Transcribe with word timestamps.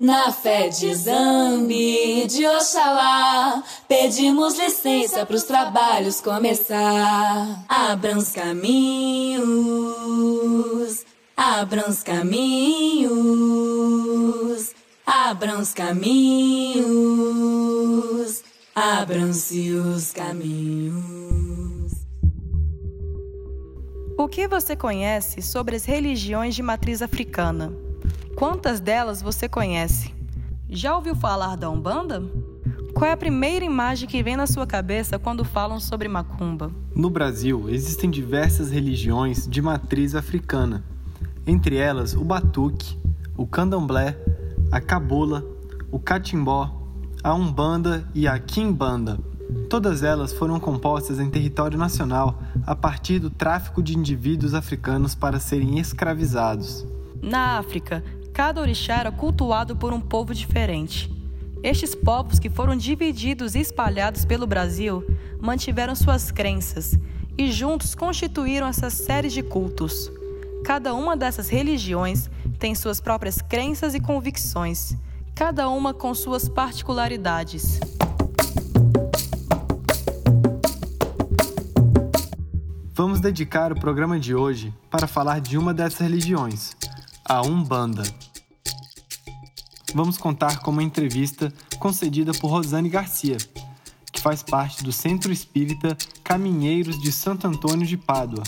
Na 0.00 0.30
fé 0.30 0.68
de 0.68 0.94
Zambi, 0.94 2.24
de 2.28 2.46
Oxalá, 2.46 3.64
pedimos 3.88 4.56
licença 4.56 5.26
para 5.26 5.34
os 5.34 5.42
trabalhos 5.42 6.20
começar. 6.20 7.64
Abram 7.68 8.18
os 8.18 8.30
caminhos, 8.30 9.44
abram 11.36 11.88
os 11.88 12.04
caminhos, 12.04 13.10
abram 15.04 15.58
os 15.58 15.74
caminhos, 15.74 16.84
abram-se 18.76 19.72
os 19.72 20.12
caminhos. 20.12 21.92
O 24.16 24.28
que 24.28 24.46
você 24.46 24.76
conhece 24.76 25.42
sobre 25.42 25.74
as 25.74 25.84
religiões 25.84 26.54
de 26.54 26.62
matriz 26.62 27.02
africana? 27.02 27.87
Quantas 28.38 28.78
delas 28.78 29.20
você 29.20 29.48
conhece? 29.48 30.14
Já 30.70 30.94
ouviu 30.94 31.16
falar 31.16 31.56
da 31.56 31.68
Umbanda? 31.68 32.22
Qual 32.94 33.04
é 33.04 33.12
a 33.12 33.16
primeira 33.16 33.64
imagem 33.64 34.08
que 34.08 34.22
vem 34.22 34.36
na 34.36 34.46
sua 34.46 34.64
cabeça 34.64 35.18
quando 35.18 35.44
falam 35.44 35.80
sobre 35.80 36.06
macumba? 36.06 36.70
No 36.94 37.10
Brasil, 37.10 37.68
existem 37.68 38.08
diversas 38.08 38.70
religiões 38.70 39.48
de 39.48 39.60
matriz 39.60 40.14
africana, 40.14 40.84
entre 41.48 41.78
elas 41.78 42.14
o 42.14 42.22
batuque, 42.22 42.96
o 43.36 43.44
candomblé, 43.44 44.16
a 44.70 44.80
cabula, 44.80 45.44
o 45.90 45.98
catimbó, 45.98 46.80
a 47.24 47.34
umbanda 47.34 48.08
e 48.14 48.28
a 48.28 48.38
quimbanda. 48.38 49.18
Todas 49.68 50.04
elas 50.04 50.32
foram 50.32 50.60
compostas 50.60 51.18
em 51.18 51.28
território 51.28 51.76
nacional 51.76 52.40
a 52.64 52.76
partir 52.76 53.18
do 53.18 53.30
tráfico 53.30 53.82
de 53.82 53.98
indivíduos 53.98 54.54
africanos 54.54 55.12
para 55.12 55.40
serem 55.40 55.80
escravizados. 55.80 56.86
Na 57.20 57.58
África, 57.58 58.04
cada 58.38 58.60
orixá 58.60 58.98
era 58.98 59.10
cultuado 59.10 59.74
por 59.74 59.92
um 59.92 60.00
povo 60.00 60.32
diferente. 60.32 61.10
Estes 61.60 61.92
povos 61.92 62.38
que 62.38 62.48
foram 62.48 62.76
divididos 62.76 63.56
e 63.56 63.58
espalhados 63.58 64.24
pelo 64.24 64.46
Brasil 64.46 65.04
mantiveram 65.40 65.92
suas 65.96 66.30
crenças 66.30 66.96
e 67.36 67.50
juntos 67.50 67.96
constituíram 67.96 68.68
essa 68.68 68.90
série 68.90 69.28
de 69.28 69.42
cultos. 69.42 70.08
Cada 70.64 70.94
uma 70.94 71.16
dessas 71.16 71.48
religiões 71.48 72.30
tem 72.60 72.76
suas 72.76 73.00
próprias 73.00 73.42
crenças 73.42 73.92
e 73.92 73.98
convicções, 73.98 74.96
cada 75.34 75.68
uma 75.68 75.92
com 75.92 76.14
suas 76.14 76.48
particularidades. 76.48 77.80
Vamos 82.94 83.18
dedicar 83.18 83.72
o 83.72 83.80
programa 83.80 84.16
de 84.16 84.32
hoje 84.32 84.72
para 84.88 85.08
falar 85.08 85.40
de 85.40 85.58
uma 85.58 85.74
dessas 85.74 85.98
religiões, 85.98 86.76
a 87.28 87.42
Umbanda. 87.42 88.04
Vamos 89.98 90.16
contar 90.16 90.60
com 90.60 90.70
uma 90.70 90.84
entrevista 90.84 91.52
concedida 91.80 92.30
por 92.30 92.52
Rosane 92.52 92.88
Garcia, 92.88 93.36
que 94.12 94.20
faz 94.20 94.44
parte 94.44 94.84
do 94.84 94.92
Centro 94.92 95.32
Espírita 95.32 95.98
Caminheiros 96.22 97.02
de 97.02 97.10
Santo 97.10 97.48
Antônio 97.48 97.84
de 97.84 97.96
Pádua, 97.96 98.44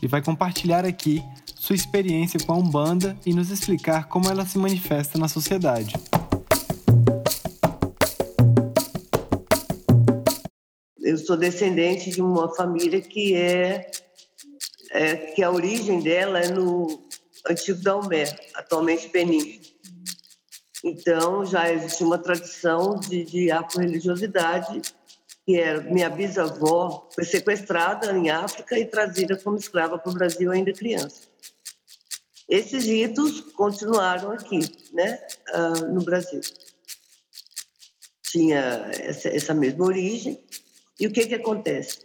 e 0.00 0.06
vai 0.06 0.22
compartilhar 0.22 0.84
aqui 0.84 1.24
sua 1.56 1.74
experiência 1.74 2.38
com 2.38 2.52
a 2.52 2.56
Umbanda 2.56 3.18
e 3.26 3.34
nos 3.34 3.50
explicar 3.50 4.06
como 4.06 4.28
ela 4.30 4.46
se 4.46 4.58
manifesta 4.58 5.18
na 5.18 5.26
sociedade. 5.26 5.92
Eu 11.00 11.18
sou 11.18 11.36
descendente 11.36 12.10
de 12.10 12.22
uma 12.22 12.54
família 12.54 13.00
que 13.00 13.34
é, 13.34 13.90
é 14.92 15.16
que 15.16 15.42
a 15.42 15.50
origem 15.50 15.98
dela 15.98 16.38
é 16.38 16.48
no 16.48 17.02
antigo 17.50 17.82
Dalmé, 17.82 18.22
atualmente 18.54 19.08
Benin. 19.08 19.65
Então, 20.84 21.44
já 21.44 21.72
existe 21.72 22.04
uma 22.04 22.18
tradição 22.18 22.98
de, 23.00 23.24
de 23.24 23.50
afro-religiosidade, 23.50 24.82
que 25.44 25.58
é 25.58 25.80
minha 25.80 26.10
bisavó 26.10 27.08
foi 27.14 27.24
sequestrada 27.24 28.12
em 28.12 28.30
África 28.30 28.78
e 28.78 28.84
trazida 28.84 29.36
como 29.36 29.56
escrava 29.56 29.98
para 29.98 30.10
o 30.10 30.14
Brasil 30.14 30.50
ainda 30.50 30.72
criança. 30.72 31.22
Esses 32.48 32.84
ritos 32.84 33.40
continuaram 33.52 34.30
aqui, 34.30 34.60
né, 34.92 35.18
uh, 35.54 35.86
no 35.92 36.02
Brasil. 36.04 36.40
Tinha 38.22 38.90
essa, 38.92 39.28
essa 39.28 39.54
mesma 39.54 39.84
origem. 39.84 40.40
E 40.98 41.06
o 41.06 41.12
que, 41.12 41.26
que 41.26 41.34
acontece? 41.34 41.98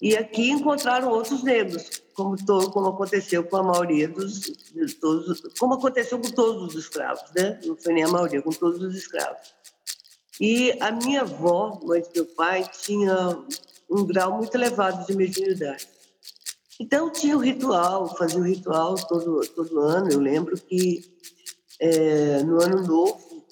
E 0.00 0.16
aqui 0.16 0.50
encontraram 0.50 1.08
outros 1.08 1.42
negros, 1.42 2.02
como, 2.14 2.36
todo, 2.44 2.70
como 2.70 2.88
aconteceu 2.88 3.44
com 3.44 3.56
a 3.56 3.62
maioria 3.62 4.08
dos 4.08 4.52
todos, 5.00 5.42
como 5.58 5.74
aconteceu 5.74 6.18
com 6.18 6.30
todos 6.30 6.74
os 6.74 6.84
escravos, 6.84 7.30
né? 7.36 7.60
Não 7.64 7.76
foi 7.76 7.92
nem 7.92 8.04
a 8.04 8.08
maioria, 8.08 8.40
com 8.40 8.50
todos 8.50 8.80
os 8.82 8.94
escravos. 8.94 9.54
E 10.40 10.76
a 10.80 10.90
minha 10.90 11.22
avó, 11.22 11.80
mãe 11.84 12.00
do 12.00 12.10
meu 12.14 12.26
pai, 12.26 12.68
tinha 12.82 13.44
um 13.90 14.04
grau 14.04 14.36
muito 14.38 14.54
elevado 14.54 15.06
de 15.06 15.14
mediunidade. 15.14 15.88
Então 16.80 17.10
tinha 17.10 17.36
o 17.36 17.40
ritual, 17.40 18.16
fazia 18.16 18.40
o 18.40 18.44
ritual 18.44 18.94
todo 18.94 19.40
todo 19.48 19.80
ano. 19.80 20.10
Eu 20.10 20.20
lembro 20.20 20.56
que 20.56 21.04
é, 21.78 22.42
no 22.42 22.62
ano 22.62 22.82
novo 22.82 23.44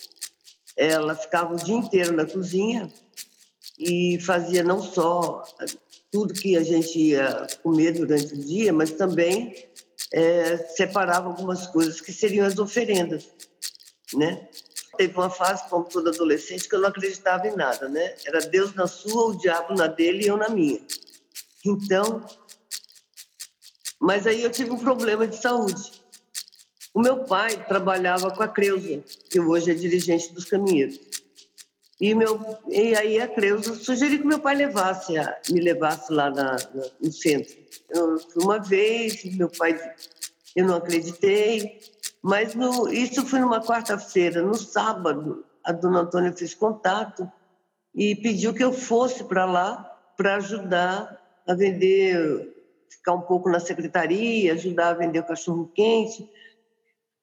ela 0.77 1.15
ficava 1.15 1.55
o 1.55 1.57
dia 1.57 1.77
inteiro 1.77 2.17
na 2.17 2.27
cozinha 2.27 2.93
e 3.79 4.19
fazia 4.21 4.65
não 4.65 4.83
só 4.83 5.45
tudo 6.13 6.35
que 6.35 6.57
a 6.57 6.63
gente 6.63 6.99
ia 6.99 7.47
comer 7.63 7.93
durante 7.93 8.35
o 8.35 8.37
dia, 8.37 8.71
mas 8.71 8.91
também 8.91 9.67
é, 10.13 10.59
separava 10.59 11.29
algumas 11.29 11.67
coisas 11.69 12.03
que 12.03 12.13
seriam 12.13 12.47
as 12.47 12.59
oferendas, 12.59 13.29
né? 14.15 14.47
Teve 14.99 15.15
uma 15.15 15.31
fase, 15.31 15.67
como 15.71 15.85
toda 15.85 16.11
adolescente, 16.11 16.69
que 16.69 16.75
eu 16.75 16.81
não 16.81 16.91
acreditava 16.91 17.49
em 17.49 17.57
nada, 17.57 17.89
né? 17.89 18.15
Era 18.27 18.41
Deus 18.41 18.75
na 18.75 18.87
sua, 18.87 19.31
o 19.31 19.39
diabo 19.39 19.75
na 19.75 19.87
dele 19.87 20.25
e 20.25 20.27
eu 20.27 20.37
na 20.37 20.51
minha. 20.51 20.83
Então, 21.65 22.23
mas 23.99 24.27
aí 24.27 24.43
eu 24.43 24.51
tive 24.51 24.71
um 24.71 24.79
problema 24.79 25.27
de 25.27 25.37
saúde. 25.37 25.93
O 26.93 27.01
meu 27.01 27.25
pai 27.25 27.65
trabalhava 27.65 28.31
com 28.31 28.43
a 28.43 28.49
Creuza, 28.49 29.03
que 29.31 29.41
hoje 29.41 29.71
é 29.71 29.75
dirigente 29.75 30.31
dos 30.35 30.45
caminheiros. 30.45 31.01
E, 32.03 32.17
meu, 32.17 32.37
e 32.69 32.97
aí 32.97 33.21
a 33.21 33.29
Creuza 33.29 33.77
sugeriu 33.77 34.19
que 34.19 34.27
meu 34.27 34.41
pai 34.41 34.57
levasse, 34.57 35.13
me 35.53 35.61
levasse 35.61 36.13
lá 36.13 36.31
na, 36.31 36.57
na, 36.75 36.85
no 37.01 37.13
centro. 37.13 37.55
Eu 37.89 38.19
uma 38.39 38.59
vez, 38.59 39.25
meu 39.37 39.49
pai, 39.49 39.81
eu 40.57 40.67
não 40.67 40.79
acreditei, 40.79 41.79
mas 42.21 42.57
no, 42.57 42.93
isso 42.93 43.25
foi 43.25 43.39
numa 43.39 43.65
quarta-feira. 43.65 44.43
No 44.43 44.57
sábado, 44.57 45.45
a 45.63 45.71
dona 45.71 46.01
Antônia 46.01 46.33
fez 46.33 46.57
contato 46.57 47.31
e 47.95 48.17
pediu 48.17 48.53
que 48.53 48.65
eu 48.65 48.73
fosse 48.73 49.23
para 49.23 49.45
lá 49.45 49.89
para 50.17 50.35
ajudar 50.39 51.23
a 51.47 51.55
vender, 51.55 52.53
ficar 52.91 53.13
um 53.13 53.21
pouco 53.21 53.49
na 53.49 53.61
secretaria, 53.61 54.55
ajudar 54.55 54.89
a 54.89 54.95
vender 54.95 55.21
o 55.21 55.27
cachorro-quente 55.27 56.29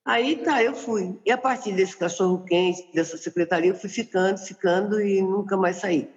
Aí 0.10 0.38
tá, 0.38 0.64
eu 0.64 0.74
fui. 0.74 1.20
E 1.24 1.32
a 1.32 1.38
partir 1.38 1.72
desse 1.72 1.96
cachorro 1.96 2.44
quente, 2.44 2.84
dessa 2.92 3.16
secretaria, 3.16 3.70
eu 3.70 3.76
fui 3.76 3.92
ficando, 3.92 4.40
ficando 4.40 5.00
e 5.00 5.22
nunca 5.22 5.56
mais 5.56 5.76
saí. 5.76 6.10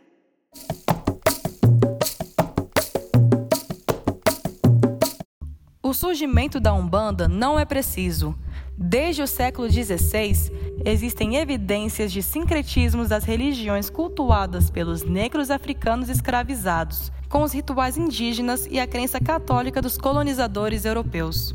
O 5.83 5.93
surgimento 5.93 6.59
da 6.59 6.73
Umbanda 6.73 7.29
não 7.29 7.59
é 7.59 7.67
preciso. 7.67 8.35
Desde 8.79 9.21
o 9.21 9.27
século 9.27 9.71
XVI, 9.71 10.51
existem 10.87 11.37
evidências 11.37 12.11
de 12.11 12.23
sincretismos 12.23 13.11
das 13.11 13.25
religiões 13.25 13.91
cultuadas 13.91 14.71
pelos 14.71 15.03
negros 15.03 15.51
africanos 15.51 16.09
escravizados, 16.09 17.13
com 17.29 17.43
os 17.43 17.53
rituais 17.53 17.99
indígenas 17.99 18.67
e 18.71 18.81
a 18.81 18.87
crença 18.87 19.21
católica 19.21 19.83
dos 19.83 19.99
colonizadores 19.99 20.87
europeus. 20.87 21.55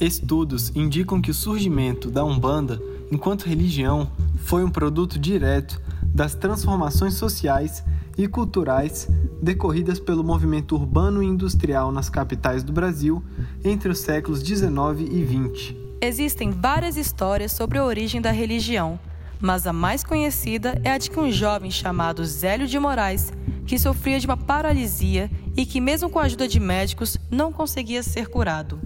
Estudos 0.00 0.70
indicam 0.76 1.20
que 1.20 1.30
o 1.30 1.34
surgimento 1.34 2.08
da 2.08 2.24
Umbanda, 2.24 2.80
enquanto 3.10 3.46
religião, 3.46 4.08
foi 4.36 4.62
um 4.62 4.70
produto 4.70 5.18
direto 5.18 5.80
das 6.04 6.36
transformações 6.36 7.14
sociais 7.14 7.82
e 8.16 8.28
culturais 8.28 9.08
decorridas 9.42 9.98
pelo 9.98 10.22
movimento 10.22 10.76
urbano 10.76 11.20
e 11.20 11.26
industrial 11.26 11.90
nas 11.90 12.08
capitais 12.08 12.62
do 12.62 12.72
Brasil 12.72 13.24
entre 13.64 13.88
os 13.88 13.98
séculos 13.98 14.40
19 14.40 15.04
e 15.04 15.24
20. 15.24 15.76
Existem 16.00 16.52
várias 16.52 16.96
histórias 16.96 17.50
sobre 17.50 17.78
a 17.78 17.84
origem 17.84 18.20
da 18.20 18.30
religião, 18.30 19.00
mas 19.40 19.66
a 19.66 19.72
mais 19.72 20.04
conhecida 20.04 20.80
é 20.84 20.92
a 20.92 20.98
de 20.98 21.10
que 21.10 21.18
um 21.18 21.30
jovem 21.30 21.72
chamado 21.72 22.24
Zélio 22.24 22.68
de 22.68 22.78
Moraes, 22.78 23.32
que 23.66 23.76
sofria 23.76 24.20
de 24.20 24.26
uma 24.26 24.36
paralisia 24.36 25.28
e 25.56 25.66
que, 25.66 25.80
mesmo 25.80 26.08
com 26.08 26.20
a 26.20 26.22
ajuda 26.22 26.46
de 26.46 26.60
médicos, 26.60 27.18
não 27.28 27.52
conseguia 27.52 28.02
ser 28.02 28.28
curado. 28.28 28.80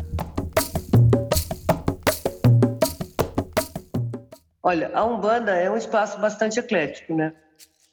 Olha, 4.62 4.91
a 4.94 5.05
Umbanda 5.05 5.53
é 5.56 5.70
um 5.70 5.76
espaço 5.76 6.19
bastante 6.20 6.61
eclético, 6.61 7.14
né? 7.14 7.35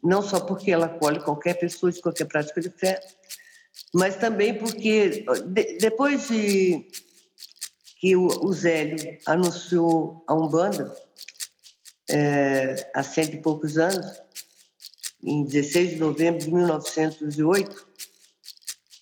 Não 0.04 0.22
só 0.22 0.40
porque 0.40 0.72
ela 0.72 0.86
acolhe 0.86 1.20
qualquer 1.20 1.56
pessoa 1.56 1.92
de 1.92 2.02
qualquer 2.02 2.26
prática 2.26 2.62
de 2.62 2.70
fé, 2.70 3.00
mas 3.94 4.16
também 4.18 4.54
porque 4.54 5.26
de, 5.48 5.78
depois 5.80 6.28
de 6.28 6.88
que 8.00 8.16
o, 8.16 8.28
o 8.46 8.54
Zélio 8.54 9.18
anunciou 9.26 10.24
a 10.28 10.34
Umbanda, 10.34 10.96
é, 12.10 12.90
há 12.94 13.04
cento 13.04 13.36
e 13.36 13.42
poucos 13.42 13.78
anos, 13.78 14.22
em 15.24 15.44
16 15.44 15.92
de 15.92 15.96
novembro 15.98 16.40
de 16.40 16.54
1908. 16.54 17.88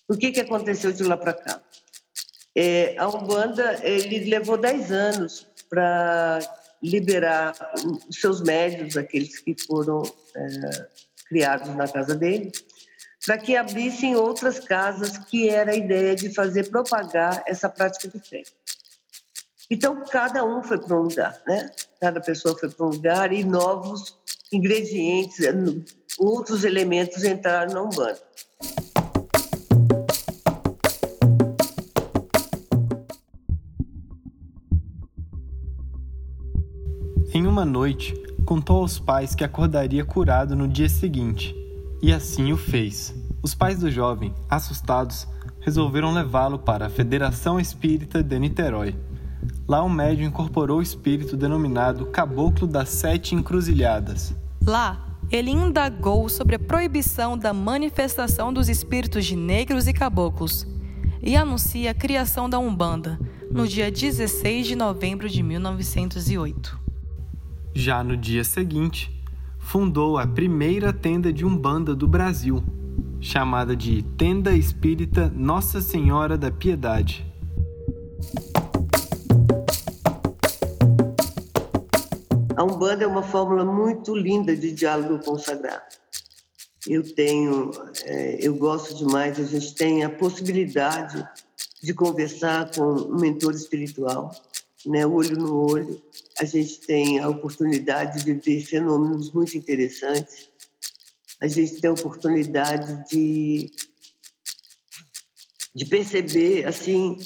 O 0.08 0.16
que, 0.16 0.32
que 0.32 0.40
aconteceu 0.40 0.90
de 0.90 1.02
lá 1.04 1.16
para 1.16 1.34
cá? 1.34 1.62
É, 2.54 2.96
a 2.98 3.08
Umbanda 3.08 3.78
ele 3.82 4.30
levou 4.30 4.56
10 4.56 4.90
anos 4.90 5.46
para 5.70 6.40
liberar 6.82 7.54
os 8.08 8.20
seus 8.20 8.40
médios, 8.40 8.96
aqueles 8.96 9.38
que 9.38 9.54
foram 9.66 10.02
é, 10.36 10.88
criados 11.28 11.74
na 11.74 11.88
casa 11.88 12.14
dele, 12.14 12.52
para 13.24 13.38
que 13.38 13.56
abrissem 13.56 14.16
outras 14.16 14.60
casas, 14.60 15.18
que 15.18 15.48
era 15.48 15.72
a 15.72 15.76
ideia 15.76 16.14
de 16.14 16.32
fazer 16.32 16.70
propagar 16.70 17.42
essa 17.46 17.68
prática 17.68 18.08
de 18.08 18.20
fé. 18.20 18.42
Então, 19.70 20.02
cada 20.10 20.44
um 20.44 20.62
foi 20.62 20.78
para 20.78 20.96
um 20.96 21.02
lugar, 21.02 21.42
né? 21.46 21.70
Cada 22.00 22.20
pessoa 22.20 22.58
foi 22.58 22.70
para 22.70 22.86
um 22.86 22.90
lugar 22.90 23.32
e 23.32 23.44
novos 23.44 24.16
ingredientes, 24.50 25.40
outros 26.18 26.64
elementos 26.64 27.22
entraram 27.22 27.74
na 27.74 27.82
Umbanda. 27.82 28.27
Uma 37.58 37.64
noite, 37.64 38.14
contou 38.44 38.82
aos 38.82 39.00
pais 39.00 39.34
que 39.34 39.42
acordaria 39.42 40.04
curado 40.04 40.54
no 40.54 40.68
dia 40.68 40.88
seguinte, 40.88 41.56
e 42.00 42.12
assim 42.12 42.52
o 42.52 42.56
fez. 42.56 43.12
Os 43.42 43.52
pais 43.52 43.80
do 43.80 43.90
jovem, 43.90 44.32
assustados, 44.48 45.26
resolveram 45.58 46.12
levá-lo 46.12 46.60
para 46.60 46.86
a 46.86 46.88
Federação 46.88 47.58
Espírita 47.58 48.22
de 48.22 48.38
Niterói. 48.38 48.94
Lá 49.66 49.82
o 49.82 49.90
médium 49.90 50.28
incorporou 50.28 50.78
o 50.78 50.82
espírito 50.82 51.36
denominado 51.36 52.06
Caboclo 52.06 52.64
das 52.64 52.90
Sete 52.90 53.34
Encruzilhadas. 53.34 54.32
Lá, 54.64 55.18
ele 55.28 55.50
indagou 55.50 56.28
sobre 56.28 56.54
a 56.54 56.60
proibição 56.60 57.36
da 57.36 57.52
manifestação 57.52 58.52
dos 58.52 58.68
espíritos 58.68 59.26
de 59.26 59.34
negros 59.34 59.88
e 59.88 59.92
caboclos 59.92 60.64
e 61.20 61.34
anuncia 61.34 61.90
a 61.90 61.94
criação 61.94 62.48
da 62.48 62.60
Umbanda 62.60 63.18
no 63.50 63.66
dia 63.66 63.90
16 63.90 64.64
de 64.64 64.76
novembro 64.76 65.28
de 65.28 65.42
1908. 65.42 66.87
Já 67.80 68.02
no 68.02 68.16
dia 68.16 68.42
seguinte, 68.42 69.08
fundou 69.56 70.18
a 70.18 70.26
primeira 70.26 70.92
tenda 70.92 71.32
de 71.32 71.46
Umbanda 71.46 71.94
do 71.94 72.08
Brasil, 72.08 72.60
chamada 73.20 73.76
de 73.76 74.02
Tenda 74.02 74.52
Espírita 74.52 75.32
Nossa 75.32 75.80
Senhora 75.80 76.36
da 76.36 76.50
Piedade. 76.50 77.24
A 82.56 82.64
Umbanda 82.64 83.04
é 83.04 83.06
uma 83.06 83.22
fórmula 83.22 83.64
muito 83.64 84.12
linda 84.12 84.56
de 84.56 84.72
diálogo 84.72 85.24
com 85.24 85.34
o 85.34 85.38
sagrado. 85.38 85.84
Eu 86.84 87.04
tenho, 87.14 87.70
é, 88.06 88.44
eu 88.44 88.56
gosto 88.56 88.92
demais, 88.96 89.38
a 89.38 89.44
gente 89.44 89.72
tem 89.76 90.02
a 90.02 90.10
possibilidade 90.10 91.24
de 91.80 91.94
conversar 91.94 92.72
com 92.74 92.82
um 92.82 93.20
mentor 93.20 93.54
espiritual, 93.54 94.34
né, 94.86 95.06
olho 95.06 95.36
no 95.36 95.70
olho. 95.70 96.02
A 96.38 96.44
gente 96.44 96.80
tem 96.80 97.18
a 97.18 97.28
oportunidade 97.28 98.24
de 98.24 98.32
ver 98.34 98.64
fenômenos 98.64 99.32
muito 99.32 99.56
interessantes. 99.56 100.48
A 101.40 101.46
gente 101.46 101.80
tem 101.80 101.90
a 101.90 101.92
oportunidade 101.92 103.08
de, 103.08 103.70
de 105.74 105.84
perceber, 105.84 106.66
assim, 106.66 107.18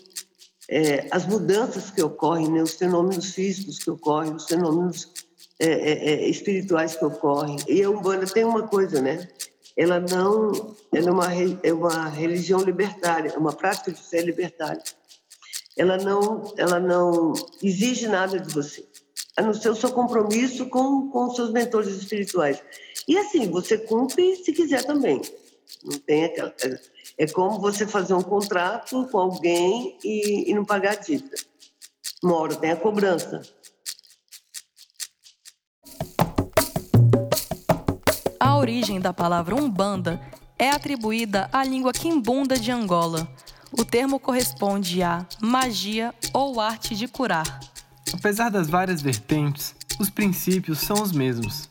é, 0.69 1.09
as 1.11 1.27
mudanças 1.27 1.91
que 1.91 2.03
ocorrem, 2.03 2.51
né, 2.51 2.63
os 2.63 2.75
fenômenos 2.75 3.35
físicos 3.35 3.79
que 3.79 3.91
ocorrem, 3.91 4.35
os 4.35 4.47
fenômenos 4.47 5.11
é, 5.59 5.69
é, 5.69 6.11
é 6.11 6.29
espirituais 6.29 6.97
que 6.97 7.05
ocorrem. 7.05 7.57
E 7.69 7.83
a 7.83 7.91
Umbanda 7.91 8.27
tem 8.27 8.45
uma 8.45 8.67
coisa, 8.67 9.01
né? 9.01 9.29
Ela 9.75 10.01
não, 10.01 10.77
ela 10.93 11.09
é 11.09 11.13
uma, 11.13 11.27
é 11.63 11.73
uma 11.73 12.09
religião 12.09 12.61
libertária, 12.61 13.31
é 13.31 13.39
uma 13.39 13.55
prática 13.55 13.91
de 13.91 14.03
fé 14.03 14.21
libertária 14.21 14.83
ela 15.77 15.97
não, 15.97 16.53
ela 16.57 16.79
não 16.79 17.33
exige 17.63 18.07
nada 18.09 18.39
de 18.39 18.53
você, 18.53 18.87
a 19.37 19.43
não 19.43 19.55
ser 19.55 19.71
o 19.71 19.75
seu 19.75 19.91
compromisso 19.91 20.67
com, 20.67 21.09
com 21.11 21.27
os 21.27 21.37
seus 21.37 21.51
mentores 21.51 21.89
espirituais. 21.89 22.63
E 23.09 23.19
assim, 23.19 23.51
você 23.51 23.79
cumpre 23.79 24.37
se 24.37 24.53
quiser 24.53 24.85
também. 24.85 25.21
Não 25.83 25.99
tem 25.99 26.25
aquela, 26.25 26.55
é 27.19 27.27
como 27.27 27.59
você 27.59 27.87
fazer 27.87 28.15
um 28.15 28.23
contrato 28.23 29.07
com 29.11 29.19
alguém 29.19 29.99
e, 30.05 30.51
e 30.51 30.55
não 30.55 30.65
pagar 30.65 30.93
a 30.93 30.97
dívida. 30.97 31.37
Uma 32.23 32.37
hora 32.37 32.57
tem 32.57 32.71
a 32.71 32.77
cobrança. 32.77 33.43
A 38.39 38.57
origem 38.57 39.01
da 39.01 39.13
palavra 39.13 39.55
Umbanda 39.55 40.21
é 40.59 40.71
atribuída 40.71 41.49
à 41.53 41.65
língua 41.65 41.93
quimbunda 41.93 42.57
de 42.57 42.71
Angola, 42.71 43.27
o 43.79 43.85
termo 43.85 44.21
corresponde 44.21 45.03
a 45.03 45.27
magia 45.41 46.15
ou 46.33 46.61
arte 46.61 46.95
de 46.95 47.09
curar. 47.09 47.61
Apesar 48.13 48.51
das 48.51 48.69
várias 48.69 49.01
vertentes, 49.01 49.75
os 49.99 50.11
princípios 50.11 50.79
são 50.79 51.03
os 51.03 51.13
mesmos: 51.13 51.69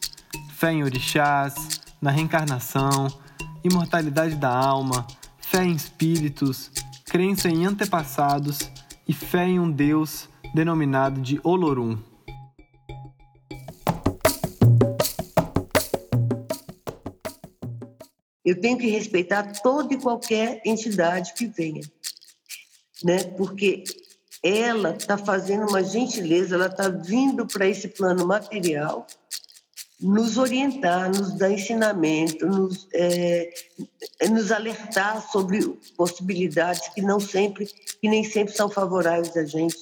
fé 0.56 0.71
em 0.71 0.83
orixás, 0.83 1.81
na 2.01 2.12
reencarnação, 2.12 3.07
imortalidade 3.63 4.36
da 4.36 4.50
alma, 4.50 5.06
fé 5.39 5.63
em 5.63 5.74
espíritos, 5.74 6.71
crença 7.06 7.50
em 7.50 7.65
antepassados 7.65 8.59
e 9.07 9.13
fé 9.13 9.48
em 9.48 9.59
um 9.59 9.69
Deus 9.69 10.27
denominado 10.53 11.21
de 11.21 11.39
Olorum. 11.44 11.98
Eu 18.51 18.59
tenho 18.59 18.77
que 18.77 18.88
respeitar 18.88 19.62
toda 19.62 19.94
e 19.94 19.98
qualquer 19.98 20.62
entidade 20.65 21.33
que 21.33 21.48
venha, 21.48 21.81
né? 23.01 23.24
Porque 23.38 23.86
ela 24.44 24.92
está 24.94 25.18
fazendo 25.18 25.69
uma 25.69 25.81
gentileza, 25.81 26.56
ela 26.56 26.65
está 26.65 26.89
vindo 26.89 27.48
para 27.48 27.65
esse 27.65 27.88
plano 27.88 28.27
material 28.27 29.07
nos 30.01 30.38
orientar, 30.38 31.09
nos 31.09 31.38
dar 31.38 31.50
ensinamento, 31.50 32.45
nos, 32.45 32.89
é, 32.94 33.53
nos 34.30 34.51
alertar 34.51 35.25
sobre 35.31 35.65
possibilidades 35.95 36.89
que 36.89 37.01
não 37.01 37.21
sempre, 37.21 37.68
que 37.68 38.09
nem 38.09 38.25
sempre 38.25 38.53
são 38.53 38.69
favoráveis 38.69 39.38
a 39.38 39.45
gente. 39.45 39.77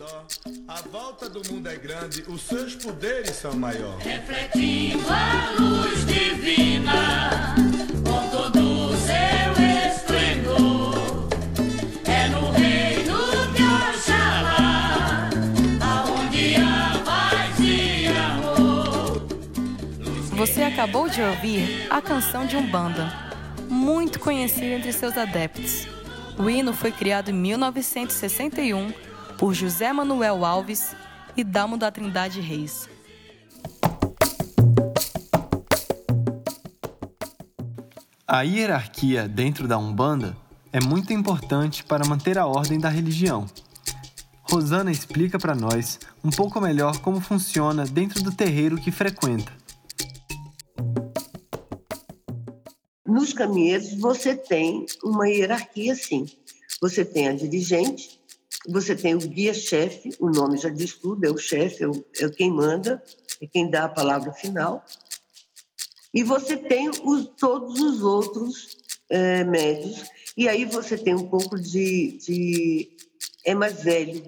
Dó. 0.00 0.24
A 0.66 0.80
volta 0.88 1.28
do 1.28 1.42
mundo 1.52 1.68
é 1.68 1.76
grande, 1.76 2.24
os 2.26 2.40
seus 2.40 2.74
poderes 2.74 3.36
são 3.36 3.52
maiores. 3.52 4.02
Refletindo 4.02 5.04
a 5.10 5.60
luz 5.60 6.06
divina, 6.06 7.54
com 7.96 8.28
todo 8.30 8.58
o 8.58 8.96
seu 8.96 9.52
esplendor. 9.92 11.28
É 12.06 12.28
no 12.28 12.50
reino 12.50 13.52
de 13.52 13.62
Oxalá, 13.62 15.28
aonde 15.82 16.54
há 16.56 16.98
paz 17.04 17.58
e 17.60 18.06
amor. 18.06 19.26
Você 20.34 20.62
acabou 20.62 21.10
de 21.10 21.20
ouvir 21.20 21.86
a 21.90 22.00
canção 22.00 22.46
de 22.46 22.56
Umbanda, 22.56 23.12
muito 23.68 24.18
conhecida 24.18 24.76
entre 24.76 24.94
seus 24.94 25.18
adeptos. 25.18 25.86
O 26.38 26.48
hino 26.48 26.72
foi 26.72 26.90
criado 26.90 27.28
em 27.30 27.34
1961 27.34 29.09
por 29.40 29.54
José 29.54 29.90
Manuel 29.90 30.44
Alves 30.44 30.94
e 31.34 31.42
Dalmo 31.42 31.78
da 31.78 31.90
Trindade 31.90 32.42
Reis. 32.42 32.86
A 38.28 38.42
hierarquia 38.42 39.26
dentro 39.26 39.66
da 39.66 39.78
Umbanda 39.78 40.36
é 40.70 40.78
muito 40.78 41.14
importante 41.14 41.82
para 41.82 42.06
manter 42.06 42.36
a 42.36 42.46
ordem 42.46 42.78
da 42.78 42.90
religião. 42.90 43.46
Rosana 44.42 44.92
explica 44.92 45.38
para 45.38 45.54
nós 45.54 45.98
um 46.22 46.28
pouco 46.28 46.60
melhor 46.60 46.98
como 46.98 47.18
funciona 47.18 47.86
dentro 47.86 48.22
do 48.22 48.30
terreiro 48.30 48.76
que 48.76 48.90
frequenta. 48.90 49.50
Nos 53.06 53.32
caminheiros, 53.32 53.94
você 53.94 54.36
tem 54.36 54.84
uma 55.02 55.26
hierarquia, 55.26 55.94
sim. 55.94 56.26
Você 56.82 57.06
tem 57.06 57.28
a 57.28 57.32
dirigente, 57.32 58.19
você 58.68 58.94
tem 58.94 59.14
o 59.14 59.18
guia-chefe, 59.18 60.14
o 60.18 60.28
nome 60.28 60.58
já 60.58 60.68
diz 60.68 60.94
tudo, 60.94 61.24
é 61.24 61.30
o 61.30 61.38
chefe, 61.38 61.84
é, 61.84 61.88
o, 61.88 62.04
é 62.18 62.28
quem 62.28 62.50
manda, 62.50 63.02
é 63.40 63.46
quem 63.46 63.70
dá 63.70 63.84
a 63.84 63.88
palavra 63.88 64.32
final. 64.32 64.84
E 66.12 66.22
você 66.22 66.56
tem 66.56 66.88
os, 66.88 67.30
todos 67.38 67.80
os 67.80 68.02
outros 68.02 68.76
é, 69.08 69.44
médios, 69.44 70.04
e 70.36 70.48
aí 70.48 70.64
você 70.64 70.96
tem 70.96 71.14
um 71.14 71.28
pouco 71.28 71.58
de, 71.58 72.18
de. 72.18 72.96
É 73.44 73.54
mais 73.54 73.82
velho, 73.82 74.22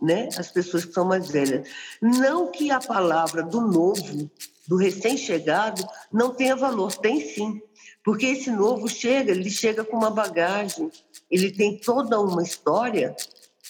né? 0.00 0.28
As 0.36 0.50
pessoas 0.50 0.84
que 0.84 0.92
são 0.92 1.04
mais 1.04 1.28
velhas. 1.28 1.68
Não 2.00 2.50
que 2.50 2.70
a 2.70 2.80
palavra 2.80 3.42
do 3.42 3.60
novo, 3.60 4.30
do 4.66 4.76
recém-chegado, 4.76 5.86
não 6.12 6.34
tenha 6.34 6.54
valor, 6.54 6.94
tem 6.96 7.20
sim. 7.20 7.60
Porque 8.04 8.26
esse 8.26 8.50
novo 8.50 8.88
chega, 8.88 9.32
ele 9.32 9.50
chega 9.50 9.84
com 9.84 9.96
uma 9.96 10.10
bagagem, 10.10 10.90
ele 11.30 11.50
tem 11.50 11.78
toda 11.78 12.20
uma 12.20 12.42
história 12.42 13.14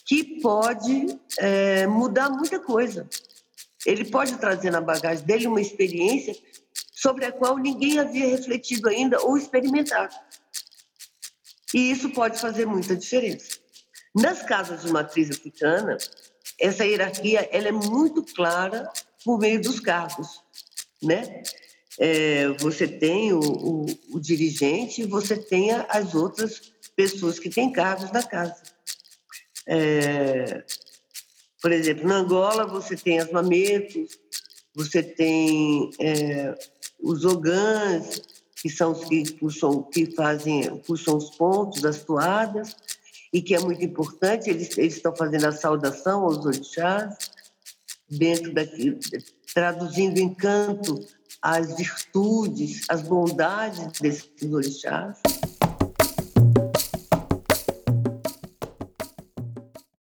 que 0.08 0.40
pode 0.40 1.20
é, 1.38 1.86
mudar 1.86 2.30
muita 2.30 2.58
coisa. 2.58 3.06
Ele 3.84 4.06
pode 4.06 4.38
trazer 4.38 4.70
na 4.70 4.80
bagagem 4.80 5.22
dele 5.26 5.46
uma 5.46 5.60
experiência 5.60 6.34
sobre 6.90 7.26
a 7.26 7.30
qual 7.30 7.58
ninguém 7.58 7.98
havia 7.98 8.26
refletido 8.26 8.88
ainda 8.88 9.20
ou 9.20 9.36
experimentado. 9.36 10.14
E 11.74 11.90
isso 11.90 12.08
pode 12.08 12.40
fazer 12.40 12.64
muita 12.64 12.96
diferença. 12.96 13.58
Nas 14.14 14.42
casas 14.42 14.82
de 14.82 14.90
matriz 14.90 15.30
africana, 15.30 15.98
essa 16.58 16.86
hierarquia 16.86 17.46
ela 17.52 17.68
é 17.68 17.72
muito 17.72 18.24
clara 18.34 18.90
por 19.22 19.38
meio 19.38 19.60
dos 19.60 19.78
cargos, 19.78 20.42
né? 21.02 21.42
É, 22.00 22.48
você 22.60 22.88
tem 22.88 23.34
o, 23.34 23.40
o, 23.40 23.86
o, 24.14 24.20
dirigente 24.20 25.02
e 25.02 25.06
você 25.06 25.36
tem 25.36 25.72
as 25.72 26.14
outras 26.14 26.72
pessoas 26.96 27.38
que 27.38 27.50
têm 27.50 27.70
cargos 27.70 28.10
na 28.10 28.22
casa. 28.22 28.77
É, 29.70 30.64
por 31.60 31.70
exemplo, 31.70 32.08
na 32.08 32.16
Angola 32.16 32.66
você 32.66 32.96
tem 32.96 33.20
as 33.20 33.30
mametos, 33.30 34.18
você 34.74 35.02
tem 35.02 35.90
é, 36.00 36.58
os 36.98 37.24
ogãs, 37.24 38.22
que 38.62 38.70
são 38.70 38.92
os 38.92 39.04
que 39.04 39.30
puxam, 39.34 39.82
que 39.82 40.06
fazem, 40.14 40.76
puxam 40.78 41.16
os 41.16 41.30
pontos 41.36 41.82
das 41.82 42.02
toadas, 42.02 42.74
e 43.32 43.42
que 43.42 43.54
é 43.54 43.60
muito 43.60 43.84
importante, 43.84 44.48
eles, 44.48 44.76
eles 44.78 44.96
estão 44.96 45.14
fazendo 45.14 45.44
a 45.44 45.52
saudação 45.52 46.24
aos 46.24 46.44
orixás, 46.46 47.14
dentro 48.10 48.54
daqui, 48.54 48.98
traduzindo 49.52 50.18
em 50.18 50.32
canto 50.32 51.04
as 51.42 51.76
virtudes, 51.76 52.86
as 52.88 53.02
bondades 53.02 54.00
desses 54.00 54.30
orixás. 54.50 55.18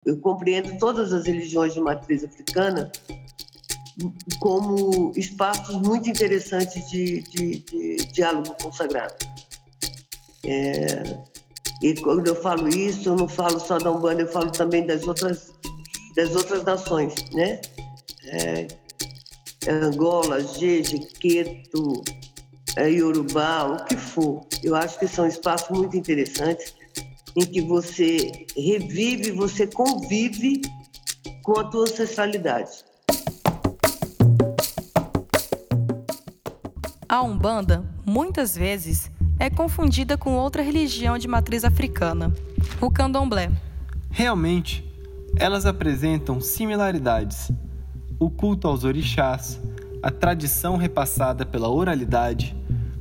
Eu 0.07 0.17
compreendo 0.21 0.79
todas 0.79 1.13
as 1.13 1.27
religiões 1.27 1.75
de 1.75 1.81
matriz 1.81 2.25
africana 2.25 2.91
como 4.41 5.13
espaços 5.17 5.75
muito 5.77 6.09
interessantes 6.09 6.89
de, 6.91 7.23
de, 7.23 7.59
de 7.61 7.97
diálogo 8.13 8.55
consagrado. 8.63 9.15
É, 10.45 11.03
e 11.83 11.95
quando 11.95 12.29
eu 12.29 12.37
falo 12.37 12.69
isso, 12.69 13.09
eu 13.09 13.17
não 13.17 13.29
falo 13.29 13.59
só 13.59 13.79
da 13.79 13.91
Umbanda, 13.91 14.23
eu 14.23 14.29
falo 14.29 14.51
também 14.51 14.87
das 14.87 15.07
outras, 15.07 15.53
das 16.15 16.35
outras 16.37 16.63
nações, 16.65 17.15
né? 17.33 17.61
É, 18.27 18.67
Angola, 19.69 20.41
Jeje, 20.41 20.99
Queto, 21.21 22.05
é, 22.77 22.89
Yorubá, 22.89 23.65
o 23.65 23.85
que 23.87 23.97
for. 23.97 24.47
Eu 24.63 24.77
acho 24.77 24.99
que 24.99 25.09
são 25.09 25.27
espaços 25.27 25.77
muito 25.77 25.97
interessantes 25.97 26.75
em 27.37 27.45
que 27.45 27.61
você 27.61 28.47
revive, 28.57 29.31
você 29.31 29.67
convive 29.67 30.63
com 31.43 31.61
a 31.61 31.65
tua 31.65 31.83
ancestralidade. 31.83 32.85
A 37.09 37.23
Umbanda, 37.23 37.85
muitas 38.05 38.57
vezes, 38.57 39.11
é 39.39 39.51
confundida 39.51 40.17
com 40.17 40.35
outra 40.35 40.63
religião 40.63 41.19
de 41.19 41.29
matriz 41.29 41.63
africana, 41.63 42.33
o 42.81 42.91
candomblé. 42.91 43.51
Realmente, 44.11 44.83
elas 45.39 45.67
apresentam 45.67 46.41
similaridades. 46.41 47.53
O 48.19 48.31
culto 48.31 48.67
aos 48.67 48.83
orixás, 48.83 49.61
a 50.03 50.11
tradição 50.11 50.77
repassada 50.77 51.45
pela 51.45 51.69
oralidade, 51.69 52.57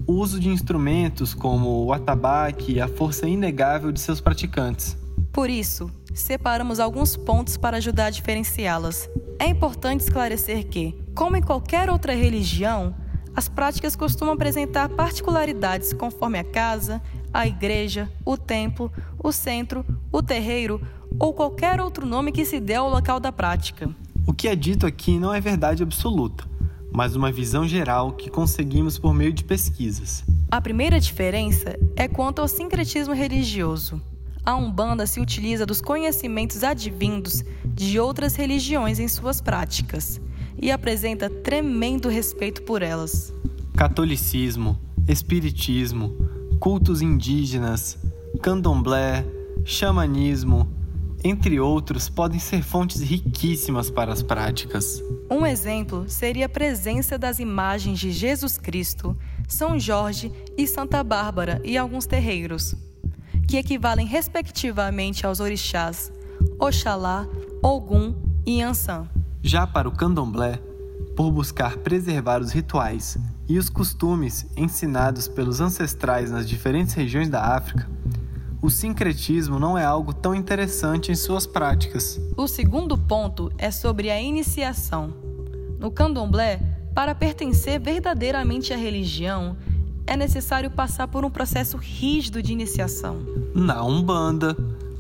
o 0.08 0.14
uso 0.14 0.40
de 0.40 0.50
instrumentos 0.50 1.34
como 1.34 1.86
o 1.86 1.94
atabaque 1.94 2.74
e 2.74 2.82
a 2.82 2.88
força 2.88 3.28
inegável 3.28 3.92
de 3.92 4.00
seus 4.00 4.22
praticantes. 4.22 4.98
Por 5.32 5.50
isso, 5.50 5.92
separamos 6.14 6.80
alguns 6.80 7.18
pontos 7.18 7.58
para 7.58 7.78
ajudar 7.78 8.08
a 8.08 8.10
diferenciá-las. 8.10 9.10
É 9.38 9.48
importante 9.48 10.02
esclarecer 10.02 10.68
que, 10.68 10.96
como 11.14 11.36
em 11.36 11.42
qualquer 11.42 11.90
outra 11.90 12.14
religião, 12.14 12.96
as 13.36 13.50
práticas 13.50 13.96
costumam 13.96 14.34
apresentar 14.34 14.88
particularidades 14.90 15.92
conforme 15.92 16.40
a 16.40 16.44
casa, 16.44 17.02
a 17.34 17.46
igreja, 17.46 18.10
o 18.24 18.38
templo, 18.38 18.90
o 19.22 19.32
centro, 19.32 19.86
o 20.10 20.24
terreiro 20.24 20.82
ou 21.20 21.34
qualquer 21.34 21.82
outro 21.82 22.06
nome 22.06 22.32
que 22.32 22.46
se 22.46 22.60
dê 22.62 22.76
ao 22.76 22.90
local 22.90 23.20
da 23.20 23.32
prática. 23.32 23.90
O 24.26 24.34
que 24.34 24.48
é 24.48 24.56
dito 24.56 24.86
aqui 24.86 25.20
não 25.20 25.34
é 25.34 25.42
verdade 25.42 25.84
absoluta, 25.84 26.46
mas 26.96 27.16
uma 27.16 27.32
visão 27.32 27.68
geral 27.68 28.14
que 28.14 28.30
conseguimos 28.30 28.98
por 28.98 29.14
meio 29.14 29.34
de 29.34 29.44
pesquisas. 29.44 30.24
A 30.50 30.62
primeira 30.62 31.00
diferença 31.00 31.78
é 31.96 32.08
quanto 32.08 32.40
ao 32.40 32.48
sincretismo 32.48 33.14
religioso. 33.14 34.02
A 34.46 34.56
Umbanda 34.56 35.06
se 35.06 35.20
utiliza 35.20 35.66
dos 35.66 35.82
conhecimentos 35.82 36.64
advindos 36.64 37.44
de 37.66 38.00
outras 38.00 38.36
religiões 38.36 39.00
em 39.00 39.08
suas 39.08 39.42
práticas 39.42 40.22
e 40.58 40.72
apresenta 40.72 41.30
tremendo 41.30 42.08
respeito 42.08 42.62
por 42.64 42.82
elas. 42.82 43.34
Catolicismo, 43.76 44.80
Espiritismo, 45.08 46.16
cultos 46.60 47.02
indígenas, 47.02 47.98
candomblé, 48.42 49.24
xamanismo, 49.64 50.68
entre 51.24 51.60
outros, 51.60 52.10
podem 52.10 52.40
ser 52.40 52.64
fontes 52.64 53.02
riquíssimas 53.02 53.92
para 53.92 54.14
as 54.14 54.24
práticas. 54.24 55.02
Um 55.30 55.46
exemplo 55.46 56.08
seria 56.08 56.46
a 56.46 56.50
presença 56.50 57.18
das 57.18 57.40
imagens 57.40 58.00
de 58.00 58.12
Jesus 58.12 58.58
Cristo, 58.58 59.18
São 59.48 59.80
Jorge 59.80 60.32
e 60.56 60.68
Santa 60.68 61.04
Bárbara 61.04 61.60
e 61.64 61.78
alguns 61.78 62.06
terreiros, 62.06 62.76
que 63.48 63.58
equivalem 63.58 64.06
respectivamente 64.06 65.26
aos 65.26 65.40
orixás 65.40 66.12
Oxalá, 66.60 67.28
Ogum 67.64 68.14
e 68.46 68.62
Ansan. 68.62 69.10
Já 69.42 69.66
para 69.66 69.90
o 69.90 69.92
candomblé, 69.92 70.60
por 71.16 71.32
buscar 71.32 71.78
preservar 71.78 72.42
os 72.42 72.52
rituais 72.52 73.18
e 73.48 73.58
os 73.58 73.70
costumes 73.70 74.46
ensinados 74.56 75.28
pelos 75.28 75.60
ancestrais 75.60 76.30
nas 76.30 76.48
diferentes 76.48 76.94
regiões 76.94 77.30
da 77.30 77.56
África, 77.56 77.90
o 78.66 78.70
sincretismo 78.70 79.60
não 79.60 79.78
é 79.78 79.86
algo 79.86 80.12
tão 80.12 80.34
interessante 80.34 81.12
em 81.12 81.16
suas 81.16 81.46
práticas. 81.46 82.20
O 82.36 82.48
segundo 82.48 82.98
ponto 82.98 83.52
é 83.58 83.70
sobre 83.70 84.10
a 84.10 84.20
iniciação. 84.20 85.14
No 85.80 85.92
candomblé, 85.92 86.60
para 86.96 87.14
pertencer 87.14 87.80
verdadeiramente 87.80 88.74
à 88.74 88.78
religião, 88.78 89.56
é 90.08 90.18
necessário 90.18 90.72
passar 90.72 91.08
por 91.08 91.24
um 91.24 91.30
processo 91.30 91.78
rígido 91.78 92.42
de 92.42 92.52
iniciação. 92.54 93.20
Na 93.54 93.84
Umbanda, 93.84 94.56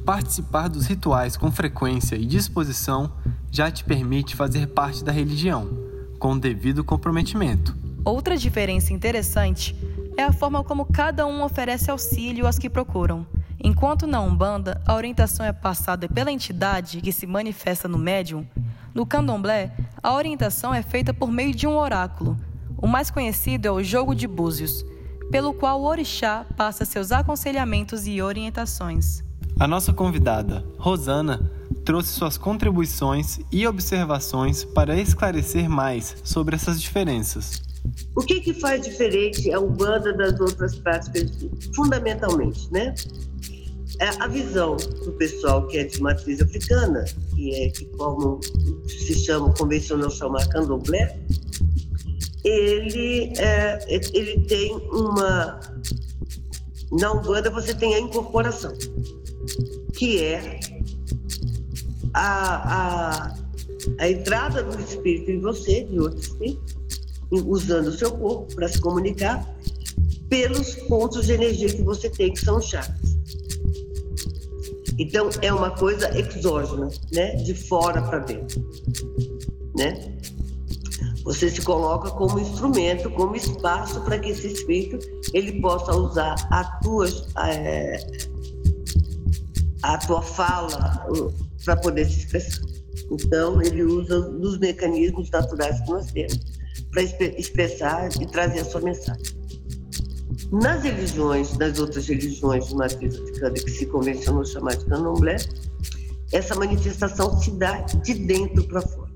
participar 0.05 0.67
dos 0.67 0.85
rituais 0.85 1.35
com 1.35 1.51
frequência 1.51 2.15
e 2.15 2.25
disposição 2.25 3.11
já 3.49 3.71
te 3.71 3.83
permite 3.83 4.35
fazer 4.35 4.67
parte 4.67 5.03
da 5.03 5.11
religião, 5.11 5.67
com 6.19 6.33
o 6.33 6.39
devido 6.39 6.83
comprometimento. 6.83 7.75
Outra 8.03 8.37
diferença 8.37 8.93
interessante 8.93 9.75
é 10.15 10.23
a 10.23 10.31
forma 10.31 10.63
como 10.63 10.85
cada 10.85 11.25
um 11.25 11.43
oferece 11.43 11.89
auxílio 11.89 12.45
aos 12.45 12.59
que 12.59 12.69
procuram. 12.69 13.25
Enquanto 13.63 14.05
na 14.05 14.21
Umbanda 14.21 14.81
a 14.85 14.93
orientação 14.93 15.45
é 15.45 15.53
passada 15.53 16.07
pela 16.07 16.31
entidade 16.31 17.01
que 17.01 17.11
se 17.11 17.25
manifesta 17.25 17.87
no 17.87 17.97
médium, 17.97 18.45
no 18.93 19.05
candomblé 19.05 19.71
a 20.01 20.13
orientação 20.13 20.73
é 20.73 20.81
feita 20.81 21.13
por 21.13 21.31
meio 21.31 21.53
de 21.53 21.67
um 21.67 21.77
oráculo. 21.77 22.37
O 22.77 22.87
mais 22.87 23.09
conhecido 23.09 23.67
é 23.67 23.71
o 23.71 23.83
jogo 23.83 24.13
de 24.13 24.27
búzios, 24.27 24.85
pelo 25.31 25.53
qual 25.53 25.81
o 25.81 25.85
orixá 25.85 26.45
passa 26.55 26.85
seus 26.85 27.11
aconselhamentos 27.11 28.05
e 28.05 28.21
orientações. 28.21 29.23
A 29.59 29.67
nossa 29.67 29.93
convidada, 29.93 30.65
Rosana, 30.77 31.51
trouxe 31.85 32.09
suas 32.09 32.37
contribuições 32.37 33.39
e 33.51 33.65
observações 33.65 34.65
para 34.65 34.99
esclarecer 34.99 35.69
mais 35.69 36.15
sobre 36.23 36.55
essas 36.55 36.81
diferenças. 36.81 37.61
O 38.15 38.21
que, 38.21 38.41
que 38.41 38.53
faz 38.53 38.81
diferente 38.81 39.51
a 39.53 39.59
Umbanda 39.59 40.11
das 40.11 40.39
outras 40.39 40.75
práticas, 40.75 41.31
fundamentalmente, 41.75 42.71
né? 42.71 42.93
É 43.99 44.09
a 44.19 44.27
visão 44.27 44.75
do 44.75 45.11
pessoal 45.13 45.65
que 45.67 45.77
é 45.77 45.83
de 45.85 46.01
matriz 46.01 46.41
africana, 46.41 47.05
que 47.33 47.55
é 47.55 47.69
que 47.69 47.85
como 47.97 48.39
se 48.87 49.15
chama 49.19 49.53
convencional 49.53 50.09
chamar 50.09 50.47
candomblé, 50.49 51.17
ele, 52.43 53.33
é, 53.37 53.79
ele 54.13 54.41
tem 54.41 54.75
uma. 54.91 55.59
Na 56.91 57.13
Umbanda 57.13 57.49
você 57.49 57.73
tem 57.73 57.95
a 57.95 57.99
incorporação, 57.99 58.73
que 59.93 60.21
é 60.23 60.59
a, 62.13 63.33
a, 63.33 63.35
a 63.99 64.09
entrada 64.09 64.61
do 64.63 64.79
espírito 64.79 65.31
em 65.31 65.39
você, 65.39 65.83
de 65.85 65.99
outro 65.99 66.19
espírito, 66.19 66.75
usando 67.31 67.87
o 67.87 67.91
seu 67.91 68.11
corpo 68.11 68.53
para 68.53 68.67
se 68.67 68.79
comunicar, 68.79 69.43
pelos 70.29 70.75
pontos 70.87 71.25
de 71.25 71.33
energia 71.33 71.69
que 71.69 71.81
você 71.81 72.09
tem, 72.09 72.31
que 72.31 72.39
são 72.39 72.61
chakras. 72.61 73.14
Então, 74.97 75.29
é 75.41 75.51
uma 75.51 75.71
coisa 75.71 76.09
exógena, 76.17 76.89
né? 77.11 77.35
de 77.35 77.53
fora 77.53 78.01
para 78.01 78.19
dentro. 78.19 78.65
Né? 79.77 80.17
Você 81.23 81.49
se 81.49 81.61
coloca 81.61 82.11
como 82.11 82.39
instrumento, 82.39 83.09
como 83.09 83.35
espaço 83.35 83.99
para 84.01 84.19
que 84.19 84.29
esse 84.29 84.47
espírito 84.47 84.99
ele 85.33 85.59
possa 85.59 85.91
usar 85.95 86.35
a 86.51 86.63
tua, 86.81 87.07
é, 87.47 87.97
a 89.81 89.97
tua 89.97 90.21
fala, 90.21 91.05
para 91.63 91.75
poder 91.77 92.05
se 92.05 92.19
expressar. 92.19 92.61
Então, 93.11 93.61
ele 93.61 93.83
usa 93.83 94.21
dos 94.21 94.57
mecanismos 94.59 95.29
naturais 95.29 95.81
que 95.81 95.89
nós 95.89 96.11
temos 96.11 96.39
para 96.91 97.03
expressar 97.03 98.09
e 98.21 98.25
trazer 98.25 98.61
a 98.61 98.65
sua 98.65 98.81
mensagem. 98.81 99.34
Nas 100.51 100.83
religiões, 100.83 101.57
nas 101.57 101.79
outras 101.79 102.07
religiões 102.07 102.67
de 102.67 102.75
matriz 102.75 103.15
africana 103.15 103.53
que 103.53 103.71
se 103.71 103.85
convencionou 103.87 104.45
chamar 104.45 104.75
de 104.75 104.85
candomblé, 104.85 105.37
essa 106.31 106.55
manifestação 106.55 107.37
se 107.41 107.51
dá 107.51 107.81
de 107.81 108.13
dentro 108.13 108.63
para 108.67 108.81
fora. 108.81 109.11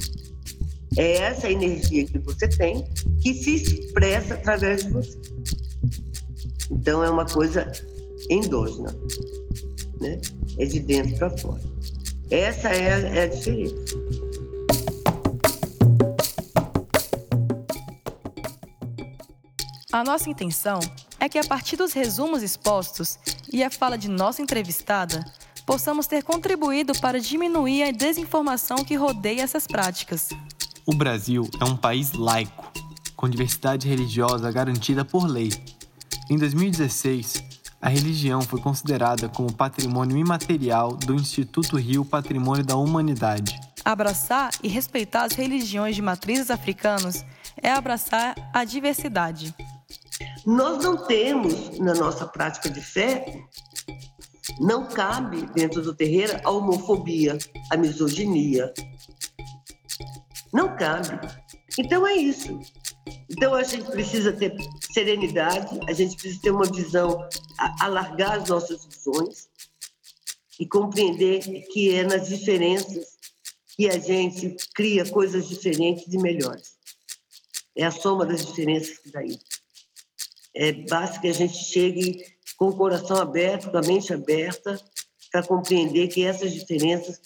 É 0.98 1.18
essa 1.18 1.50
energia 1.50 2.06
que 2.06 2.18
você 2.20 2.48
tem 2.48 2.84
que 3.22 3.34
se 3.34 3.56
expressa 3.56 4.34
através 4.34 4.84
de 4.84 4.92
você. 4.92 5.18
Então 6.72 7.04
é 7.04 7.10
uma 7.10 7.26
coisa 7.26 7.72
endógena, 8.30 8.96
né? 10.00 10.20
É 10.58 10.66
de 10.66 10.80
dentro 10.80 11.18
para 11.18 11.38
fora. 11.38 11.62
Essa 12.32 12.70
é 12.70 12.94
a, 12.94 13.00
é 13.00 13.24
a 13.24 13.28
diferença. 13.28 13.76
A 19.92 20.04
nossa 20.04 20.30
intenção 20.30 20.80
é 21.20 21.28
que, 21.28 21.38
a 21.38 21.44
partir 21.44 21.76
dos 21.76 21.94
resumos 21.94 22.42
expostos 22.42 23.20
e 23.52 23.64
a 23.64 23.70
fala 23.70 23.98
de 23.98 24.10
nossa 24.10 24.42
entrevistada, 24.42 25.26
possamos 25.66 26.08
ter 26.08 26.24
contribuído 26.24 26.94
para 27.00 27.20
diminuir 27.20 27.84
a 27.84 27.92
desinformação 27.92 28.78
que 28.78 28.96
rodeia 28.96 29.42
essas 29.42 29.68
práticas. 29.68 30.30
O 30.86 30.96
Brasil 30.96 31.48
é 31.60 31.66
um 31.66 31.78
país 31.78 32.14
laico, 32.14 32.72
com 33.16 33.30
diversidade 33.30 33.88
religiosa 33.88 34.52
garantida 34.52 35.06
por 35.06 35.28
lei. 35.28 35.52
Em 36.30 36.38
2016, 36.38 37.44
a 37.82 37.88
religião 37.88 38.42
foi 38.42 38.60
considerada 38.60 39.30
como 39.30 39.54
patrimônio 39.54 40.18
imaterial 40.18 40.96
do 40.96 41.14
Instituto 41.14 41.78
Rio 41.78 42.04
Patrimônio 42.04 42.66
da 42.66 42.76
Humanidade. 42.76 43.60
Abraçar 43.86 44.52
e 44.62 44.68
respeitar 44.68 45.24
as 45.24 45.34
religiões 45.34 45.96
de 45.96 46.02
matrizes 46.02 46.52
africanos 46.52 47.24
é 47.62 47.72
abraçar 47.72 48.36
a 48.54 48.64
diversidade. 48.64 49.54
Nós 50.46 50.84
não 50.84 51.06
temos, 51.06 51.78
na 51.80 51.94
nossa 51.94 52.26
prática 52.26 52.70
de 52.70 52.82
fé, 52.82 53.26
não 54.60 54.88
cabe 54.88 55.46
dentro 55.54 55.82
do 55.82 55.94
terreiro 55.94 56.40
a 56.44 56.52
homofobia, 56.52 57.38
a 57.72 57.78
misoginia. 57.78 58.74
Não 60.54 60.76
cabe. 60.76 61.20
Então 61.78 62.08
é 62.08 62.16
isso. 62.16 62.60
Então 63.30 63.54
a 63.54 63.64
gente 63.64 63.90
precisa 63.92 64.32
ter 64.34 64.56
serenidade, 64.92 65.80
a 65.88 65.94
gente 65.94 66.16
precisa 66.16 66.42
ter 66.42 66.52
uma 66.52 66.66
visão, 66.66 67.28
alargar 67.80 68.42
as 68.42 68.50
nossas 68.50 68.86
visões 68.86 69.50
e 70.60 70.66
compreender 70.66 71.40
que 71.72 71.96
é 71.96 72.04
nas 72.04 72.28
diferenças 72.28 73.20
que 73.76 73.88
a 73.88 73.98
gente 74.00 74.56
cria 74.74 75.06
coisas 75.10 75.48
diferentes 75.48 76.12
e 76.12 76.18
melhores. 76.18 76.78
É 77.76 77.86
a 77.86 77.92
soma 77.92 78.26
das 78.26 78.46
diferenças 78.46 78.98
que 78.98 79.12
dá 79.12 79.24
isso 79.24 79.59
é, 80.60 80.74
basta 80.74 81.22
que 81.22 81.28
a 81.30 81.34
gente 81.34 81.56
chegue 81.56 82.22
com 82.58 82.68
o 82.68 82.76
coração 82.76 83.16
aberto, 83.16 83.72
com 83.72 83.78
a 83.78 83.82
mente 83.82 84.14
aberta, 84.14 84.78
para 85.32 85.42
compreender 85.42 86.10
que 86.10 86.26
essas 86.26 86.54
diferenças 86.54 87.22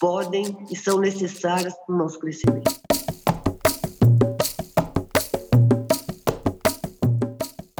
podem 0.00 0.56
e 0.70 0.76
são 0.76 0.98
necessárias 0.98 1.74
para 1.74 1.94
o 1.94 1.98
nosso 1.98 2.18
crescimento. 2.18 2.80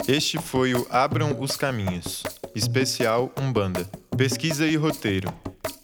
Este 0.06 0.36
foi 0.38 0.74
o 0.74 0.86
Abram 0.90 1.40
os 1.40 1.56
Caminhos, 1.56 2.22
especial 2.54 3.32
Umbanda. 3.40 3.88
Pesquisa 4.14 4.66
e 4.66 4.76
roteiro: 4.76 5.32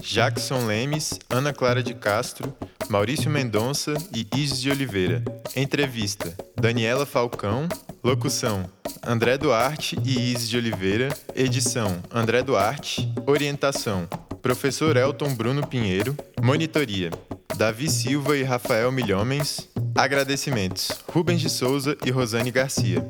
Jackson 0.02 0.66
Lemes, 0.66 1.18
Ana 1.30 1.52
Clara 1.54 1.82
de 1.82 1.94
Castro, 1.94 2.54
Maurício 2.90 3.30
Mendonça 3.30 3.94
e 4.14 4.26
Isis 4.36 4.60
de 4.60 4.70
Oliveira. 4.70 5.24
Entrevista: 5.56 6.36
Daniela 6.60 7.06
Falcão. 7.06 7.68
Locução: 8.02 8.68
André 9.02 9.38
Duarte 9.38 9.96
e 10.04 10.32
Isis 10.32 10.48
de 10.48 10.56
Oliveira. 10.56 11.08
Edição: 11.34 12.02
André 12.10 12.42
Duarte. 12.42 13.12
Orientação: 13.26 14.08
Professor 14.42 14.96
Elton 14.96 15.34
Bruno 15.34 15.66
Pinheiro. 15.66 16.16
Monitoria: 16.42 17.10
Davi 17.56 17.90
Silva 17.90 18.36
e 18.36 18.42
Rafael 18.42 18.90
Milhomens. 18.92 19.68
Agradecimentos: 19.94 20.90
Rubens 21.08 21.40
de 21.40 21.48
Souza 21.50 21.96
e 22.04 22.10
Rosane 22.10 22.50
Garcia. 22.50 23.04